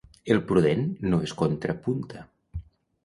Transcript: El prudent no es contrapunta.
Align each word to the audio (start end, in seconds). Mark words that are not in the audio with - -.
El 0.35 0.39
prudent 0.51 0.81
no 1.11 1.21
es 1.27 1.35
contrapunta. 1.43 2.25